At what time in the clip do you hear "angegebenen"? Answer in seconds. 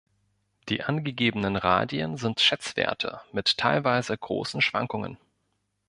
0.81-1.55